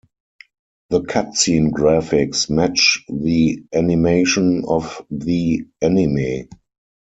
[0.89, 6.47] The cutscene graphics match the animation of the anime.